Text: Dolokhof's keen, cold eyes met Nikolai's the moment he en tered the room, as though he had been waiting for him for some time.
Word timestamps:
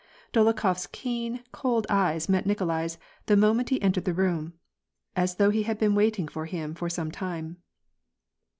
Dolokhof's 0.33 0.87
keen, 0.87 1.43
cold 1.51 1.85
eyes 1.87 2.27
met 2.27 2.47
Nikolai's 2.47 2.97
the 3.27 3.37
moment 3.37 3.69
he 3.69 3.79
en 3.83 3.91
tered 3.91 4.03
the 4.05 4.15
room, 4.15 4.53
as 5.15 5.35
though 5.35 5.51
he 5.51 5.61
had 5.61 5.77
been 5.77 5.93
waiting 5.93 6.27
for 6.27 6.47
him 6.47 6.73
for 6.73 6.89
some 6.89 7.11
time. 7.11 7.57